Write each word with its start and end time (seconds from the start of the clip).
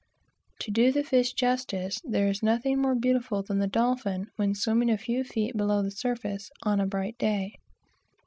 To 0.61 0.71
do 0.71 0.91
the 0.91 1.03
fish 1.03 1.33
justice, 1.33 2.01
there 2.03 2.27
is 2.27 2.41
nothing 2.41 2.81
more 2.81 2.95
beautiful 2.95 3.43
than 3.43 3.59
the 3.59 3.67
dolphin 3.67 4.31
when 4.35 4.55
swimming 4.55 4.89
a 4.89 4.97
few 4.97 5.23
feet 5.23 5.55
below 5.55 5.83
the 5.83 5.91
surface, 5.91 6.49
on 6.63 6.79
a 6.79 6.87
bright 6.87 7.19
day. 7.19 7.53